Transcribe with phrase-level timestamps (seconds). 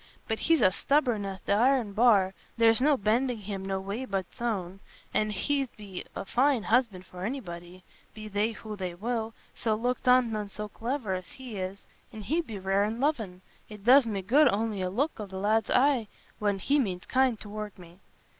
[0.27, 4.79] But he's as stubborn as th' iron bar—there's no bending him no way but's own.
[5.13, 7.83] But he'd be a fine husband for anybody,
[8.15, 11.77] be they who they will, so looked on an' so cliver as he is.
[12.11, 15.37] And he'd be rare an' lovin': it does me good on'y a look o' the
[15.37, 16.07] lad's eye
[16.39, 17.99] when he means kind tow'rt me."